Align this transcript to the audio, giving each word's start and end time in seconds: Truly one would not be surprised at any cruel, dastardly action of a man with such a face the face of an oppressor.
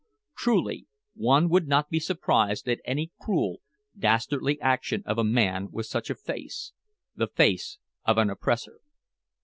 Truly 0.35 0.87
one 1.13 1.47
would 1.49 1.67
not 1.67 1.91
be 1.91 1.99
surprised 1.99 2.67
at 2.67 2.81
any 2.85 3.11
cruel, 3.21 3.61
dastardly 3.95 4.59
action 4.59 5.03
of 5.05 5.19
a 5.19 5.23
man 5.23 5.69
with 5.69 5.85
such 5.85 6.09
a 6.09 6.15
face 6.15 6.73
the 7.15 7.27
face 7.27 7.77
of 8.03 8.17
an 8.17 8.31
oppressor. 8.31 8.79